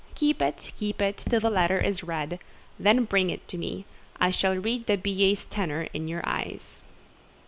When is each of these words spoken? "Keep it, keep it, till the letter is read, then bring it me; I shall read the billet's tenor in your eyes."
"Keep 0.15 0.41
it, 0.41 0.71
keep 0.75 0.99
it, 0.99 1.17
till 1.17 1.39
the 1.39 1.51
letter 1.51 1.77
is 1.79 2.03
read, 2.03 2.39
then 2.79 3.03
bring 3.05 3.29
it 3.29 3.53
me; 3.53 3.85
I 4.19 4.31
shall 4.31 4.55
read 4.57 4.87
the 4.87 4.97
billet's 4.97 5.45
tenor 5.45 5.89
in 5.93 6.07
your 6.07 6.23
eyes." 6.27 6.81